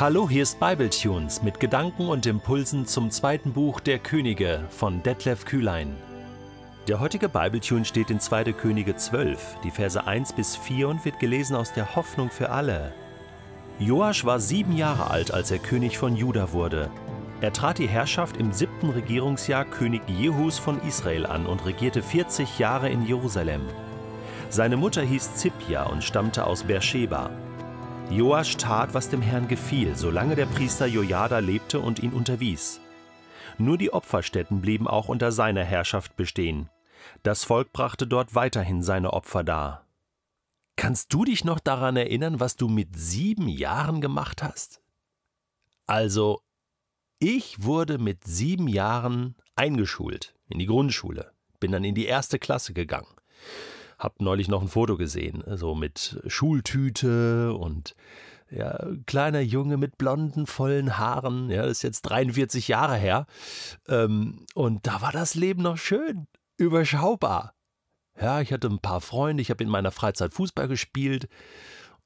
Hallo, 0.00 0.30
hier 0.30 0.44
ist 0.44 0.58
Bibletunes 0.58 1.42
mit 1.42 1.60
Gedanken 1.60 2.08
und 2.08 2.24
Impulsen 2.24 2.86
zum 2.86 3.10
zweiten 3.10 3.52
Buch 3.52 3.80
der 3.80 3.98
Könige 3.98 4.64
von 4.70 5.02
Detlef 5.02 5.44
Kühlein. 5.44 5.94
Der 6.88 7.00
heutige 7.00 7.28
Bibletune 7.28 7.84
steht 7.84 8.08
in 8.08 8.18
2. 8.18 8.44
Könige 8.54 8.96
12, 8.96 9.58
die 9.62 9.70
Verse 9.70 10.02
1 10.02 10.32
bis 10.32 10.56
4 10.56 10.88
und 10.88 11.04
wird 11.04 11.20
gelesen 11.20 11.54
aus 11.54 11.74
der 11.74 11.96
Hoffnung 11.96 12.30
für 12.30 12.48
alle. 12.48 12.94
Joasch 13.78 14.24
war 14.24 14.40
sieben 14.40 14.74
Jahre 14.74 15.10
alt, 15.10 15.34
als 15.34 15.50
er 15.50 15.58
König 15.58 15.98
von 15.98 16.16
Juda 16.16 16.52
wurde. 16.52 16.90
Er 17.42 17.52
trat 17.52 17.76
die 17.76 17.86
Herrschaft 17.86 18.38
im 18.38 18.52
siebten 18.52 18.88
Regierungsjahr 18.88 19.66
König 19.66 20.00
Jehus 20.08 20.58
von 20.58 20.80
Israel 20.80 21.26
an 21.26 21.44
und 21.44 21.66
regierte 21.66 22.02
40 22.02 22.58
Jahre 22.58 22.88
in 22.88 23.04
Jerusalem. 23.06 23.66
Seine 24.48 24.78
Mutter 24.78 25.02
hieß 25.02 25.34
Zipja 25.34 25.82
und 25.82 26.02
stammte 26.02 26.46
aus 26.46 26.62
Beersheba. 26.62 27.28
Joasch 28.10 28.56
tat, 28.56 28.92
was 28.92 29.08
dem 29.08 29.22
Herrn 29.22 29.46
gefiel, 29.46 29.94
solange 29.94 30.34
der 30.34 30.46
Priester 30.46 30.84
Jojada 30.84 31.38
lebte 31.38 31.78
und 31.78 32.00
ihn 32.00 32.12
unterwies. 32.12 32.80
Nur 33.56 33.78
die 33.78 33.92
Opferstätten 33.92 34.60
blieben 34.60 34.88
auch 34.88 35.08
unter 35.08 35.30
seiner 35.30 35.62
Herrschaft 35.62 36.16
bestehen. 36.16 36.68
Das 37.22 37.44
Volk 37.44 37.72
brachte 37.72 38.08
dort 38.08 38.34
weiterhin 38.34 38.82
seine 38.82 39.12
Opfer 39.12 39.44
dar. 39.44 39.86
Kannst 40.74 41.14
du 41.14 41.24
dich 41.24 41.44
noch 41.44 41.60
daran 41.60 41.96
erinnern, 41.96 42.40
was 42.40 42.56
du 42.56 42.66
mit 42.66 42.98
sieben 42.98 43.46
Jahren 43.46 44.00
gemacht 44.00 44.42
hast? 44.42 44.80
Also, 45.86 46.40
ich 47.20 47.62
wurde 47.62 47.98
mit 47.98 48.24
sieben 48.24 48.66
Jahren 48.66 49.36
eingeschult 49.54 50.34
in 50.48 50.58
die 50.58 50.66
Grundschule, 50.66 51.30
bin 51.60 51.70
dann 51.70 51.84
in 51.84 51.94
die 51.94 52.06
erste 52.06 52.40
Klasse 52.40 52.72
gegangen. 52.72 53.14
Hab 54.00 54.22
neulich 54.22 54.48
noch 54.48 54.62
ein 54.62 54.68
Foto 54.68 54.96
gesehen, 54.96 55.44
so 55.56 55.74
mit 55.74 56.22
Schultüte 56.26 57.52
und 57.52 57.94
ja, 58.50 58.78
kleiner 59.04 59.40
Junge 59.40 59.76
mit 59.76 59.98
blonden, 59.98 60.46
vollen 60.46 60.96
Haaren. 60.96 61.50
Ja, 61.50 61.62
das 61.62 61.72
ist 61.72 61.82
jetzt 61.82 62.02
43 62.02 62.66
Jahre 62.66 62.96
her. 62.96 63.26
Ähm, 63.86 64.46
und 64.54 64.86
da 64.86 65.02
war 65.02 65.12
das 65.12 65.34
Leben 65.34 65.62
noch 65.62 65.76
schön, 65.76 66.28
überschaubar. 66.56 67.52
Ja, 68.18 68.40
ich 68.40 68.54
hatte 68.54 68.68
ein 68.68 68.78
paar 68.78 69.02
Freunde, 69.02 69.42
ich 69.42 69.50
habe 69.50 69.62
in 69.62 69.70
meiner 69.70 69.90
Freizeit 69.90 70.32
Fußball 70.32 70.66
gespielt 70.66 71.28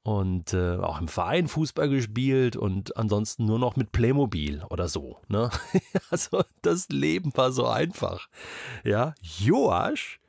und 0.03 0.53
äh, 0.53 0.75
auch 0.75 0.99
im 0.99 1.07
Verein 1.07 1.47
Fußball 1.47 1.87
gespielt 1.87 2.57
und 2.57 2.97
ansonsten 2.97 3.45
nur 3.45 3.57
noch 3.57 3.77
mit 3.77 3.93
Playmobil 3.93 4.63
oder 4.69 4.89
so. 4.89 5.21
Ne? 5.29 5.49
also 6.09 6.43
das 6.61 6.89
Leben 6.89 7.31
war 7.35 7.53
so 7.53 7.67
einfach. 7.67 8.27
Ja, 8.83 9.15
Joasch 9.21 10.19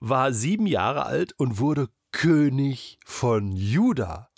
war 0.00 0.32
sieben 0.32 0.66
Jahre 0.66 1.06
alt 1.06 1.32
und 1.38 1.58
wurde 1.58 1.88
König 2.12 2.98
von 3.04 3.52
Juda. 3.52 4.30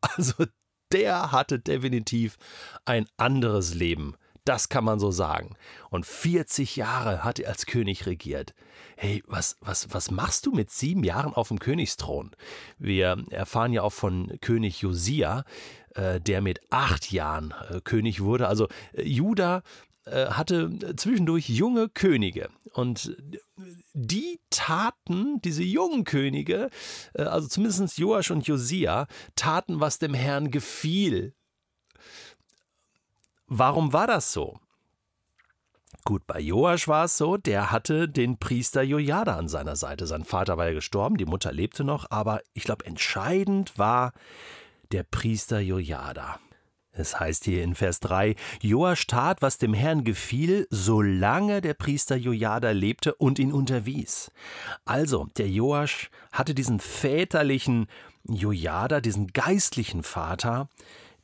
Also 0.00 0.44
der 0.92 1.32
hatte 1.32 1.58
definitiv 1.58 2.38
ein 2.84 3.06
anderes 3.16 3.74
Leben. 3.74 4.14
Das 4.44 4.70
kann 4.70 4.84
man 4.84 4.98
so 4.98 5.10
sagen. 5.10 5.56
Und 5.90 6.06
40 6.06 6.76
Jahre 6.76 7.22
hat 7.22 7.38
er 7.38 7.50
als 7.50 7.66
König 7.66 8.06
regiert. 8.06 8.54
Hey, 8.96 9.22
was, 9.26 9.58
was, 9.60 9.92
was 9.92 10.10
machst 10.10 10.46
du 10.46 10.52
mit 10.52 10.70
sieben 10.70 11.04
Jahren 11.04 11.34
auf 11.34 11.48
dem 11.48 11.58
Königsthron? 11.58 12.30
Wir 12.78 13.22
erfahren 13.30 13.74
ja 13.74 13.82
auch 13.82 13.92
von 13.92 14.38
König 14.40 14.80
Josia, 14.80 15.44
äh, 15.94 16.18
der 16.20 16.40
mit 16.40 16.60
acht 16.70 17.12
Jahren 17.12 17.52
äh, 17.68 17.80
König 17.82 18.22
wurde. 18.22 18.48
Also 18.48 18.68
äh, 18.94 19.02
Juda 19.02 19.62
hatte 20.30 20.96
zwischendurch 20.96 21.48
junge 21.48 21.88
Könige 21.88 22.48
und 22.72 23.16
die 23.94 24.40
taten, 24.50 25.40
diese 25.42 25.62
jungen 25.62 26.04
Könige, 26.04 26.70
äh, 27.14 27.22
also 27.22 27.48
zumindest 27.48 27.98
Joasch 27.98 28.30
und 28.30 28.46
Josia, 28.46 29.06
taten, 29.34 29.80
was 29.80 29.98
dem 29.98 30.14
Herrn 30.14 30.50
gefiel. 30.50 31.34
Warum 33.46 33.92
war 33.92 34.06
das 34.06 34.32
so? 34.32 34.60
Gut, 36.04 36.26
bei 36.26 36.40
Joasch 36.40 36.86
war 36.86 37.04
es 37.04 37.18
so, 37.18 37.36
der 37.36 37.70
hatte 37.70 38.08
den 38.08 38.38
Priester 38.38 38.82
Jojada 38.82 39.36
an 39.36 39.48
seiner 39.48 39.76
Seite. 39.76 40.06
Sein 40.06 40.24
Vater 40.24 40.56
war 40.56 40.68
ja 40.68 40.74
gestorben, 40.74 41.16
die 41.16 41.26
Mutter 41.26 41.52
lebte 41.52 41.84
noch, 41.84 42.10
aber 42.10 42.40
ich 42.54 42.64
glaube, 42.64 42.86
entscheidend 42.86 43.78
war 43.78 44.12
der 44.92 45.02
Priester 45.02 45.60
Jojada. 45.60 46.38
Es 46.98 47.18
heißt 47.18 47.44
hier 47.44 47.62
in 47.62 47.74
Vers 47.74 48.00
3, 48.00 48.34
Joasch 48.60 49.06
tat, 49.06 49.42
was 49.42 49.58
dem 49.58 49.74
Herrn 49.74 50.04
gefiel, 50.04 50.66
solange 50.70 51.60
der 51.60 51.74
Priester 51.74 52.16
Jojada 52.16 52.70
lebte 52.70 53.14
und 53.14 53.38
ihn 53.38 53.52
unterwies. 53.52 54.30
Also, 54.84 55.28
der 55.36 55.48
Joasch 55.48 56.10
hatte 56.32 56.54
diesen 56.54 56.80
väterlichen 56.80 57.86
Jojada, 58.24 59.00
diesen 59.00 59.28
geistlichen 59.28 60.02
Vater, 60.02 60.68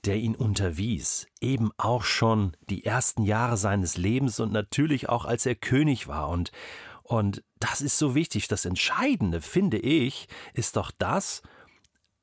der 0.04 0.16
ihn 0.16 0.34
unterwies, 0.34 1.26
eben 1.40 1.70
auch 1.76 2.04
schon 2.04 2.56
die 2.68 2.84
ersten 2.84 3.22
Jahre 3.22 3.56
seines 3.56 3.96
Lebens 3.96 4.38
und 4.40 4.52
natürlich 4.52 5.08
auch 5.08 5.24
als 5.24 5.46
er 5.46 5.54
König 5.54 6.08
war. 6.08 6.28
Und, 6.28 6.52
und 7.02 7.42
das 7.58 7.80
ist 7.80 7.98
so 7.98 8.14
wichtig. 8.14 8.48
Das 8.48 8.64
Entscheidende, 8.64 9.40
finde 9.40 9.78
ich, 9.78 10.28
ist 10.52 10.76
doch 10.76 10.90
das, 10.90 11.42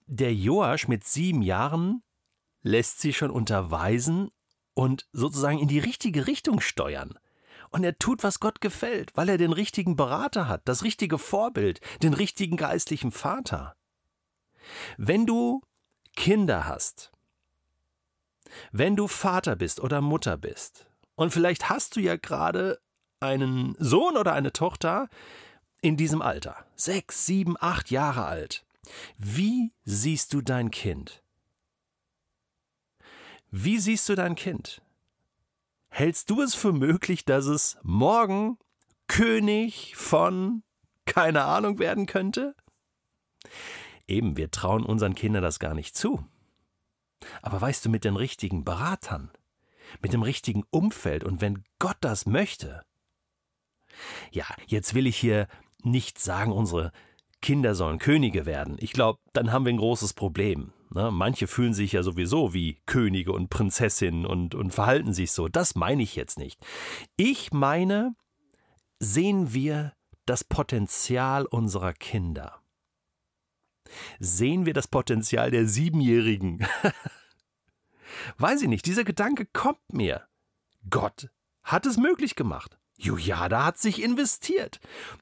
der 0.06 0.34
Joasch 0.34 0.88
mit 0.88 1.04
sieben 1.06 1.42
Jahren 1.42 2.04
lässt 2.62 3.00
sie 3.00 3.14
schon 3.14 3.32
unterweisen 3.32 4.32
und 4.74 5.08
sozusagen 5.12 5.60
in 5.60 5.68
die 5.68 5.80
richtige 5.80 6.28
Richtung 6.28 6.60
steuern. 6.62 7.18
Und 7.70 7.84
er 7.84 7.98
tut, 7.98 8.24
was 8.24 8.40
Gott 8.40 8.62
gefällt, 8.62 9.16
weil 9.16 9.30
er 9.30 9.38
den 9.38 9.54
richtigen 9.54 9.96
Berater 9.96 10.48
hat, 10.48 10.62
das 10.66 10.84
richtige 10.84 11.18
Vorbild, 11.18 11.80
den 12.04 12.14
richtigen 12.14 12.58
geistlichen 12.58 13.12
Vater. 13.12 13.76
Wenn 14.98 15.26
du 15.26 15.62
Kinder 16.16 16.68
hast, 16.68 17.12
wenn 18.72 18.96
du 18.96 19.08
Vater 19.08 19.56
bist 19.56 19.80
oder 19.80 20.02
Mutter 20.02 20.38
bist, 20.38 20.88
und 21.16 21.32
vielleicht 21.32 21.70
hast 21.70 21.96
du 21.96 22.00
ja 22.00 22.18
gerade 22.18 22.80
einen 23.20 23.76
Sohn 23.80 24.18
oder 24.18 24.34
eine 24.34 24.52
Tochter 24.52 25.08
in 25.82 25.96
diesem 25.96 26.22
Alter, 26.22 26.66
sechs, 26.76 27.26
sieben, 27.26 27.56
acht 27.60 27.92
Jahre 27.92 28.26
alt, 28.26 28.66
wie 29.18 29.72
siehst 29.86 30.34
du 30.34 30.42
dein 30.42 30.72
Kind? 30.72 31.21
Wie 33.52 33.80
siehst 33.80 34.08
du 34.08 34.16
dein 34.16 34.36
Kind? 34.36 34.82
Hältst 35.90 36.30
du 36.30 36.42
es 36.42 36.56
für 36.56 36.72
möglich, 36.72 37.26
dass 37.26 37.48
es 37.48 37.78
morgen 37.84 38.58
König 39.08 39.94
von 39.98 40.64
keine 41.06 41.44
Ahnung 41.44 41.78
werden 41.78 42.06
könnte? 42.06 42.56
Eben, 44.08 44.38
wir 44.38 44.52
trauen 44.52 44.86
unseren 44.86 45.16
Kindern 45.16 45.44
das 45.44 45.60
gar 45.60 45.74
nicht 45.74 45.98
zu. 45.98 46.26
Aber 47.42 47.60
weißt 47.60 47.86
du, 47.86 47.90
mit 47.90 48.06
den 48.06 48.16
richtigen 48.16 48.64
Beratern, 48.64 49.32
mit 50.02 50.14
dem 50.14 50.24
richtigen 50.24 50.64
Umfeld 50.70 51.26
und 51.26 51.42
wenn 51.42 51.66
Gott 51.78 51.98
das 52.00 52.26
möchte. 52.26 52.84
Ja, 54.32 54.46
jetzt 54.66 54.94
will 54.94 55.08
ich 55.08 55.18
hier 55.18 55.50
nicht 55.84 56.20
sagen, 56.20 56.54
unsere 56.54 56.94
Kinder 57.42 57.76
sollen 57.76 58.00
Könige 58.00 58.46
werden. 58.46 58.78
Ich 58.80 58.94
glaube, 58.94 59.20
dann 59.34 59.52
haben 59.52 59.66
wir 59.66 59.74
ein 59.74 59.78
großes 59.78 60.14
Problem. 60.14 60.72
Ne? 60.94 61.10
Manche 61.12 61.48
fühlen 61.48 61.74
sich 61.74 61.94
ja 61.94 62.04
sowieso 62.04 62.54
wie 62.54 62.82
Könige 62.86 63.32
und 63.32 63.50
Prinzessinnen 63.50 64.26
und, 64.26 64.56
und 64.56 64.74
verhalten 64.74 65.14
sich 65.14 65.32
so. 65.32 65.48
Das 65.48 65.76
meine 65.76 66.04
ich 66.04 66.16
jetzt 66.16 66.38
nicht. 66.38 66.60
Ich 67.16 67.52
meine, 67.52 68.16
sehen 69.00 69.54
wir 69.54 69.94
das 70.26 70.44
Potenzial 70.44 71.46
unserer 71.46 71.94
Kinder. 71.94 72.62
Sehen 74.20 74.66
wir 74.66 74.74
das 74.74 74.88
Potenzial 74.88 75.52
der 75.52 75.68
Siebenjährigen. 75.68 76.66
Weiß 78.38 78.62
ich 78.62 78.68
nicht, 78.68 78.86
dieser 78.86 79.04
Gedanke 79.04 79.46
kommt 79.46 79.94
mir. 79.94 80.28
Gott 80.90 81.30
hat 81.64 81.86
es 81.86 81.98
möglich 81.98 82.36
gemacht. 82.36 82.78
Jojada 82.98 83.66
hat 83.66 83.78
sich 83.78 84.02
investiert. 84.02 84.80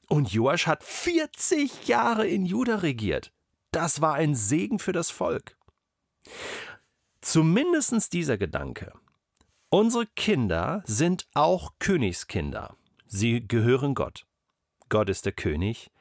Und 0.08 0.32
Joasch 0.32 0.68
hat 0.68 0.84
40 0.84 1.88
Jahre 1.88 2.28
in 2.28 2.46
Juda 2.46 2.78
regiert. 2.78 3.32
Das 3.72 4.02
war 4.02 4.16
ein 4.16 4.36
Segen 4.36 4.80
für 4.80 4.92
das 4.92 5.12
Volk. 5.12 5.59
Zumindest 7.22 8.14
dieser 8.14 8.38
Gedanke. 8.38 8.94
Unsere 9.70 10.08
Kinder 10.08 10.82
sind 10.86 11.28
auch 11.34 11.74
Königskinder. 11.80 12.76
Sie 13.06 13.48
gehören 13.48 13.94
Gott. 13.94 14.26
Gott 14.90 15.10
ist 15.10 15.26
der 15.26 15.34
König 15.34 15.92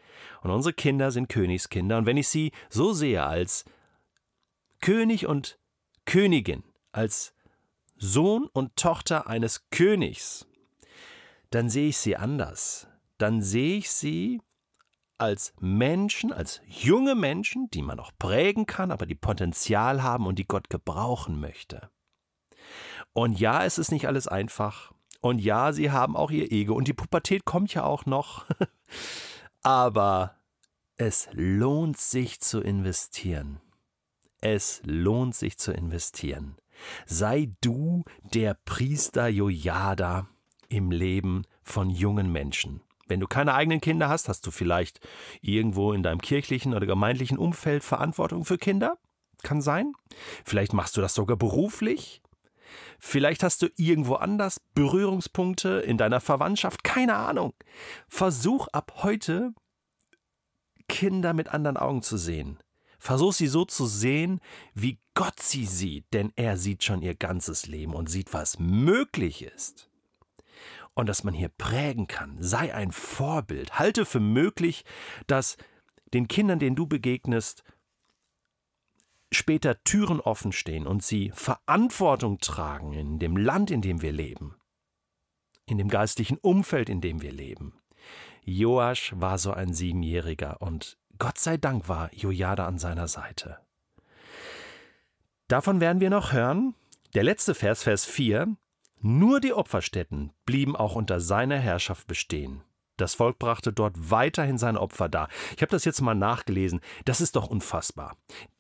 und 0.43 0.51
unsere 0.51 0.73
Kinder 0.73 1.11
sind 1.11 1.29
Königskinder. 1.29 1.99
Und 1.99 2.07
wenn 2.07 2.17
ich 2.17 2.29
sie 2.29 2.53
so 2.71 2.93
sehe 2.93 3.25
als 3.25 3.65
König 4.81 5.27
und 5.27 5.59
Königin, 6.07 6.65
als 6.93 7.35
Sohn 7.97 8.47
und 8.53 8.77
Tochter 8.77 9.27
eines 9.27 9.69
Königs, 9.71 10.47
dann 11.51 11.69
sehe 11.69 11.89
ich 11.89 11.99
sie 11.99 12.17
anders. 12.17 12.87
Dann 13.19 13.43
sehe 13.43 13.79
ich 13.79 13.91
sie 13.91 14.41
als 15.19 15.53
Menschen, 15.61 16.33
als 16.33 16.61
junge 16.67 17.15
Menschen, 17.15 17.69
die 17.71 17.83
man 17.83 17.97
noch 17.97 18.13
prägen 18.19 18.67
kann, 18.67 18.91
aber 18.91 19.07
die 19.07 19.15
Potenzial 19.15 20.03
haben 20.03 20.27
und 20.27 20.39
die 20.39 20.47
Gott 20.47 20.71
gebrauchen 20.71 21.41
möchte. 21.41 21.91
Und 23.13 23.39
ja, 23.39 23.65
es 23.65 23.79
ist 23.79 23.91
nicht 23.91 24.07
alles 24.07 24.29
einfach. 24.29 24.93
Und 25.21 25.41
ja, 25.41 25.73
sie 25.73 25.91
haben 25.91 26.17
auch 26.17 26.31
ihr 26.31 26.53
Ego. 26.53 26.75
Und 26.75 26.87
die 26.89 26.95
Pubertät 26.95 27.45
kommt 27.45 27.75
ja 27.75 27.85
auch 27.85 28.07
noch. 28.07 28.47
aber 29.63 30.37
es 30.97 31.29
lohnt 31.33 31.97
sich 31.99 32.41
zu 32.41 32.61
investieren. 32.61 33.61
Es 34.41 34.81
lohnt 34.85 35.35
sich 35.35 35.59
zu 35.59 35.73
investieren. 35.73 36.57
Sei 37.07 37.53
du 37.61 38.05
der 38.23 38.55
Priester 38.55 39.27
Jojada 39.27 40.29
im 40.69 40.93
Leben 40.93 41.43
von 41.63 41.91
jungen 41.91 42.31
Menschen. 42.31 42.83
Wenn 43.09 43.21
du 43.21 43.27
keine 43.27 43.55
eigenen 43.55 43.81
Kinder 43.81 44.09
hast, 44.09 44.29
hast 44.29 44.47
du 44.47 44.51
vielleicht 44.51 45.01
irgendwo 45.41 45.93
in 45.93 46.03
deinem 46.03 46.21
kirchlichen 46.21 46.75
oder 46.75 46.87
gemeindlichen 46.87 47.39
Umfeld 47.39 47.83
Verantwortung 47.83 48.45
für 48.45 48.59
Kinder? 48.59 48.99
Kann 49.43 49.63
sein. 49.63 49.93
Vielleicht 50.45 50.73
machst 50.73 50.97
du 50.97 51.01
das 51.01 51.15
sogar 51.15 51.37
beruflich. 51.37 52.23
Vielleicht 52.99 53.43
hast 53.43 53.63
du 53.63 53.69
irgendwo 53.77 54.15
anders 54.15 54.61
Berührungspunkte 54.75 55.81
in 55.81 55.97
deiner 55.97 56.21
Verwandtschaft. 56.21 56.85
Keine 56.85 57.15
Ahnung. 57.15 57.55
Versuch 58.09 58.69
ab 58.69 58.93
heute, 59.03 59.55
Kinder 60.89 61.33
mit 61.33 61.49
anderen 61.49 61.77
Augen 61.77 62.03
zu 62.03 62.17
sehen. 62.17 62.59
Versuch 62.99 63.33
sie 63.33 63.47
so 63.47 63.65
zu 63.65 63.87
sehen, 63.87 64.41
wie 64.75 64.99
Gott 65.15 65.41
sie 65.41 65.67
sieht, 65.67 66.13
denn 66.13 66.33
er 66.35 66.57
sieht 66.57 66.83
schon 66.83 67.03
ihr 67.03 67.15
ganzes 67.15 67.67
Leben 67.67 67.95
und 67.95 68.11
sieht, 68.11 68.33
was 68.35 68.59
möglich 68.59 69.43
ist. 69.43 69.88
Und 70.99 71.07
dass 71.07 71.23
man 71.23 71.33
hier 71.33 71.49
prägen 71.49 72.09
kann. 72.09 72.43
Sei 72.43 72.75
ein 72.75 72.91
Vorbild. 72.91 73.79
Halte 73.79 74.05
für 74.05 74.19
möglich, 74.19 74.85
dass 75.29 75.57
den 76.13 76.27
Kindern, 76.27 76.59
denen 76.59 76.75
du 76.75 76.89
begegnest, 76.89 77.63
später 79.31 79.81
Türen 79.85 80.19
offen 80.19 80.51
stehen 80.51 80.89
und 80.89 81.05
sie 81.05 81.31
Verantwortung 81.37 82.41
tragen 82.41 82.95
in 82.95 83.21
dem 83.21 83.37
Land, 83.37 83.71
in 83.71 83.81
dem 83.81 84.03
wir 84.03 84.11
leben, 84.11 84.57
in 85.67 85.79
dem 85.79 85.87
geistlichen 85.87 86.37
Umfeld, 86.37 86.89
in 86.89 87.01
dem 87.01 87.23
wir 87.23 87.31
leben. 87.31 87.75
Joasch 88.43 89.13
war 89.15 89.39
so 89.39 89.53
ein 89.53 89.73
Siebenjähriger 89.73 90.61
und 90.61 90.99
Gott 91.21 91.39
sei 91.39 91.59
Dank 91.59 91.89
war 91.89 92.13
Jojada 92.13 92.67
an 92.67 92.81
seiner 92.81 93.07
Seite. 93.07 93.61
Davon 95.47 95.81
werden 95.81 96.01
wir 96.01 96.11
noch 96.11 96.33
hören. 96.33 96.75
Der 97.15 97.23
letzte 97.23 97.55
Vers, 97.55 97.85
Vers 97.85 98.05
4. 98.05 98.57
Nur 99.01 99.41
die 99.41 99.53
Opferstätten 99.53 100.33
blieben 100.45 100.77
auch 100.77 100.95
unter 100.95 101.21
seiner 101.21 101.59
Herrschaft 101.59 102.07
bestehen. 102.07 102.63
Das 102.97 103.15
Volk 103.15 103.39
brachte 103.39 103.73
dort 103.73 104.11
weiterhin 104.11 104.59
seine 104.59 104.81
Opfer 104.81 105.09
dar. 105.09 105.29
Ich 105.55 105.63
habe 105.63 105.71
das 105.71 105.85
jetzt 105.85 106.01
mal 106.01 106.15
nachgelesen. 106.15 106.81
Das 107.05 107.21
ist 107.21 107.37
doch 107.37 107.47
unfassbar 107.47 108.17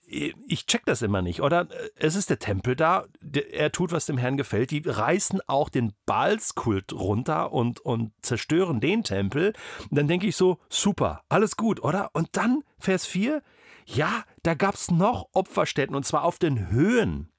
ich 0.08 0.66
check 0.66 0.84
das 0.86 1.02
immer 1.02 1.22
nicht. 1.22 1.42
Oder 1.42 1.70
äh, 1.70 1.90
es 1.96 2.14
ist 2.14 2.30
der 2.30 2.38
Tempel 2.38 2.76
da, 2.76 3.06
er 3.52 3.72
tut, 3.72 3.92
was 3.92 4.06
dem 4.06 4.18
Herrn 4.18 4.36
gefällt. 4.36 4.70
Die 4.70 4.82
reißen 4.84 5.40
auch 5.46 5.68
den 5.68 5.92
Balskult 6.06 6.92
runter 6.92 7.52
und, 7.52 7.80
und 7.80 8.12
zerstören 8.22 8.80
den 8.80 9.04
Tempel. 9.04 9.52
Und 9.90 9.98
dann 9.98 10.08
denke 10.08 10.26
ich 10.26 10.36
so, 10.36 10.58
super, 10.68 11.22
alles 11.28 11.56
gut, 11.56 11.82
oder? 11.82 12.10
Und 12.14 12.36
dann, 12.36 12.64
Vers 12.78 13.06
4, 13.06 13.42
ja, 13.86 14.24
da 14.42 14.54
gab 14.54 14.74
es 14.74 14.90
noch 14.90 15.28
Opferstätten 15.32 15.94
und 15.94 16.04
zwar 16.04 16.24
auf 16.24 16.38
den 16.38 16.70
Höhen. 16.70 17.30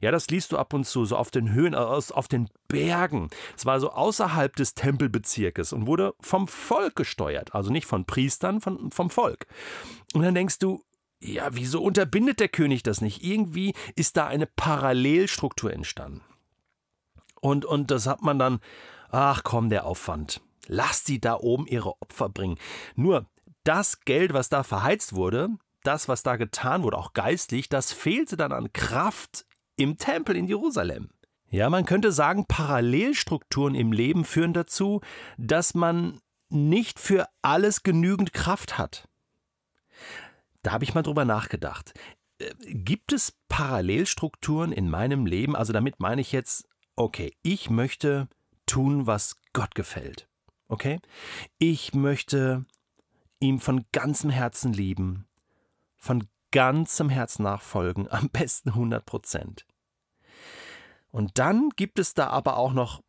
Ja, 0.00 0.10
das 0.10 0.28
liest 0.28 0.52
du 0.52 0.58
ab 0.58 0.72
und 0.72 0.84
zu, 0.84 1.04
so 1.04 1.16
auf 1.16 1.30
den 1.30 1.52
Höhen, 1.52 1.74
auf 1.74 2.28
den 2.28 2.48
Bergen. 2.68 3.30
Es 3.56 3.66
war 3.66 3.80
so 3.80 3.90
außerhalb 3.90 4.54
des 4.56 4.74
Tempelbezirkes 4.74 5.72
und 5.72 5.86
wurde 5.86 6.14
vom 6.20 6.48
Volk 6.48 6.96
gesteuert, 6.96 7.54
also 7.54 7.70
nicht 7.70 7.86
von 7.86 8.04
Priestern, 8.04 8.60
von, 8.60 8.90
vom 8.90 9.10
Volk. 9.10 9.46
Und 10.14 10.22
dann 10.22 10.34
denkst 10.34 10.58
du, 10.58 10.82
ja, 11.20 11.48
wieso 11.52 11.82
unterbindet 11.82 12.40
der 12.40 12.48
König 12.48 12.82
das 12.82 13.00
nicht? 13.00 13.24
Irgendwie 13.24 13.74
ist 13.96 14.16
da 14.16 14.26
eine 14.26 14.46
Parallelstruktur 14.46 15.72
entstanden. 15.72 16.20
Und, 17.40 17.64
und 17.64 17.90
das 17.90 18.06
hat 18.06 18.22
man 18.22 18.38
dann, 18.38 18.60
ach 19.10 19.42
komm, 19.42 19.68
der 19.68 19.86
Aufwand. 19.86 20.40
Lass 20.66 21.04
sie 21.04 21.20
da 21.20 21.36
oben 21.36 21.66
ihre 21.66 22.00
Opfer 22.00 22.28
bringen. 22.28 22.58
Nur 22.94 23.26
das 23.64 24.00
Geld, 24.00 24.32
was 24.32 24.48
da 24.48 24.62
verheizt 24.62 25.14
wurde, 25.14 25.50
das, 25.82 26.08
was 26.08 26.22
da 26.22 26.36
getan 26.36 26.82
wurde, 26.82 26.98
auch 26.98 27.12
geistlich, 27.12 27.68
das 27.68 27.92
fehlte 27.92 28.36
dann 28.36 28.52
an 28.52 28.72
Kraft 28.72 29.46
im 29.76 29.98
Tempel 29.98 30.36
in 30.36 30.46
Jerusalem. 30.46 31.10
Ja, 31.50 31.70
man 31.70 31.84
könnte 31.84 32.10
sagen, 32.10 32.46
Parallelstrukturen 32.46 33.74
im 33.74 33.92
Leben 33.92 34.24
führen 34.24 34.52
dazu, 34.52 35.00
dass 35.36 35.74
man 35.74 36.20
nicht 36.48 36.98
für 36.98 37.28
alles 37.42 37.82
genügend 37.82 38.32
Kraft 38.32 38.78
hat. 38.78 39.08
Da 40.62 40.72
habe 40.72 40.84
ich 40.84 40.94
mal 40.94 41.02
drüber 41.02 41.24
nachgedacht. 41.24 41.94
Äh, 42.38 42.52
gibt 42.58 43.12
es 43.12 43.34
Parallelstrukturen 43.48 44.72
in 44.72 44.90
meinem 44.90 45.26
Leben? 45.26 45.54
Also 45.54 45.72
damit 45.72 46.00
meine 46.00 46.20
ich 46.20 46.32
jetzt, 46.32 46.66
okay, 46.96 47.32
ich 47.42 47.70
möchte 47.70 48.28
tun, 48.66 49.06
was 49.06 49.36
Gott 49.52 49.74
gefällt. 49.74 50.28
Okay? 50.68 51.00
Ich 51.58 51.94
möchte 51.94 52.64
ihm 53.40 53.60
von 53.60 53.84
ganzem 53.92 54.30
Herzen 54.30 54.72
lieben, 54.72 55.26
von 55.96 56.26
ganzem 56.54 57.08
Herzen 57.10 57.42
nachfolgen, 57.42 58.08
am 58.10 58.30
besten 58.30 58.70
100 58.70 59.04
Prozent. 59.04 59.66
Und 61.10 61.38
dann 61.38 61.70
gibt 61.70 61.98
es 61.98 62.14
da 62.14 62.28
aber 62.28 62.56
auch 62.56 62.72
noch, 62.72 63.02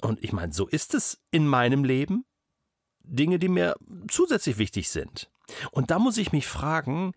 und 0.00 0.24
ich 0.24 0.32
meine, 0.32 0.52
so 0.52 0.66
ist 0.66 0.94
es 0.94 1.22
in 1.30 1.46
meinem 1.46 1.84
Leben, 1.84 2.24
Dinge, 3.00 3.38
die 3.38 3.48
mir 3.48 3.76
zusätzlich 4.08 4.56
wichtig 4.56 4.88
sind. 4.88 5.30
Und 5.72 5.90
da 5.90 5.98
muss 5.98 6.16
ich 6.16 6.32
mich 6.32 6.46
fragen, 6.46 7.12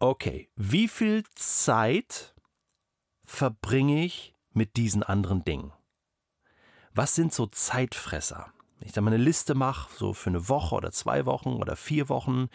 okay, 0.00 0.50
wie 0.56 0.88
viel 0.88 1.22
Zeit 1.36 2.34
verbringe 3.24 4.04
ich 4.04 4.34
mit 4.52 4.76
diesen 4.76 5.04
anderen 5.04 5.44
Dingen? 5.44 5.72
Was 6.92 7.14
sind 7.14 7.32
so 7.32 7.46
Zeitfresser? 7.46 8.52
Wenn 8.78 8.88
ich 8.88 8.92
da 8.92 9.00
mal 9.00 9.14
eine 9.14 9.22
Liste 9.22 9.54
mache, 9.54 9.90
so 9.96 10.12
für 10.12 10.30
eine 10.30 10.48
Woche 10.48 10.74
oder 10.74 10.90
zwei 10.90 11.24
Wochen 11.24 11.50
oder 11.50 11.76
vier 11.76 12.08
Wochen 12.08 12.48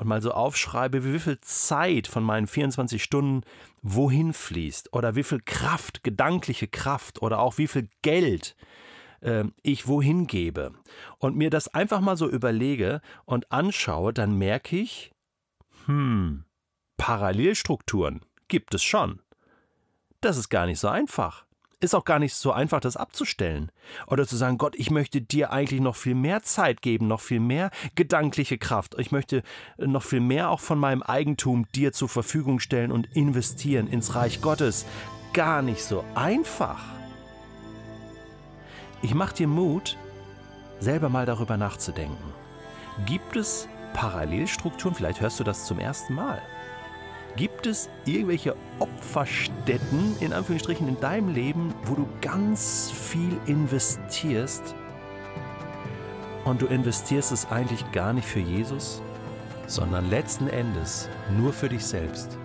und 0.00 0.06
mal 0.06 0.22
so 0.22 0.32
aufschreibe, 0.32 1.04
wie 1.04 1.18
viel 1.18 1.38
Zeit 1.42 2.06
von 2.06 2.24
meinen 2.24 2.46
24 2.46 3.02
Stunden 3.02 3.42
wohin 3.82 4.32
fließt 4.32 4.94
oder 4.94 5.14
wie 5.14 5.22
viel 5.22 5.40
Kraft, 5.44 6.02
gedankliche 6.02 6.68
Kraft 6.68 7.20
oder 7.20 7.38
auch 7.38 7.58
wie 7.58 7.68
viel 7.68 7.90
Geld 8.00 8.56
äh, 9.20 9.44
ich 9.62 9.88
wohin 9.88 10.26
gebe 10.26 10.72
und 11.18 11.36
mir 11.36 11.50
das 11.50 11.68
einfach 11.68 12.00
mal 12.00 12.16
so 12.16 12.26
überlege 12.30 13.02
und 13.26 13.52
anschaue, 13.52 14.14
dann 14.14 14.38
merke 14.38 14.78
ich, 14.78 15.12
hm, 15.84 16.44
Parallelstrukturen 16.96 18.24
gibt 18.48 18.74
es 18.74 18.82
schon. 18.82 19.20
Das 20.22 20.38
ist 20.38 20.48
gar 20.48 20.64
nicht 20.64 20.80
so 20.80 20.88
einfach. 20.88 21.44
Ist 21.82 21.94
auch 21.94 22.04
gar 22.04 22.18
nicht 22.18 22.34
so 22.34 22.52
einfach, 22.52 22.80
das 22.80 22.98
abzustellen. 22.98 23.72
Oder 24.06 24.26
zu 24.26 24.36
sagen, 24.36 24.58
Gott, 24.58 24.74
ich 24.76 24.90
möchte 24.90 25.22
dir 25.22 25.50
eigentlich 25.50 25.80
noch 25.80 25.96
viel 25.96 26.14
mehr 26.14 26.42
Zeit 26.42 26.82
geben, 26.82 27.08
noch 27.08 27.22
viel 27.22 27.40
mehr 27.40 27.70
gedankliche 27.94 28.58
Kraft. 28.58 28.96
Ich 28.98 29.12
möchte 29.12 29.42
noch 29.78 30.02
viel 30.02 30.20
mehr 30.20 30.50
auch 30.50 30.60
von 30.60 30.78
meinem 30.78 31.02
Eigentum 31.02 31.66
dir 31.74 31.94
zur 31.94 32.10
Verfügung 32.10 32.60
stellen 32.60 32.92
und 32.92 33.08
investieren 33.16 33.86
ins 33.86 34.14
Reich 34.14 34.42
Gottes. 34.42 34.84
Gar 35.32 35.62
nicht 35.62 35.82
so 35.82 36.04
einfach. 36.14 36.84
Ich 39.00 39.14
mache 39.14 39.36
dir 39.36 39.48
Mut, 39.48 39.96
selber 40.80 41.08
mal 41.08 41.24
darüber 41.24 41.56
nachzudenken. 41.56 42.34
Gibt 43.06 43.36
es 43.36 43.66
Parallelstrukturen? 43.94 44.94
Vielleicht 44.94 45.22
hörst 45.22 45.40
du 45.40 45.44
das 45.44 45.64
zum 45.64 45.78
ersten 45.78 46.12
Mal. 46.14 46.42
Gibt 47.36 47.66
es 47.66 47.88
irgendwelche 48.04 48.56
Opferstätten 48.78 50.16
in 50.20 50.32
Anführungsstrichen 50.32 50.88
in 50.88 51.00
deinem 51.00 51.32
Leben, 51.32 51.74
wo 51.84 51.94
du 51.94 52.08
ganz 52.20 52.90
viel 52.90 53.38
investierst 53.46 54.74
und 56.44 56.62
du 56.62 56.66
investierst 56.66 57.32
es 57.32 57.50
eigentlich 57.50 57.90
gar 57.92 58.12
nicht 58.12 58.26
für 58.26 58.40
Jesus, 58.40 59.00
sondern 59.66 60.10
letzten 60.10 60.48
Endes 60.48 61.08
nur 61.36 61.52
für 61.52 61.68
dich 61.68 61.84
selbst? 61.84 62.39